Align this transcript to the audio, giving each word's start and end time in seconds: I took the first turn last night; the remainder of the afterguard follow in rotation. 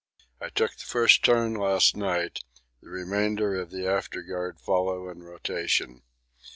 I 0.39 0.49
took 0.49 0.75
the 0.75 0.83
first 0.83 1.23
turn 1.23 1.53
last 1.53 1.95
night; 1.95 2.43
the 2.81 2.89
remainder 2.89 3.53
of 3.61 3.69
the 3.69 3.85
afterguard 3.87 4.59
follow 4.59 5.07
in 5.09 5.21
rotation. 5.21 6.01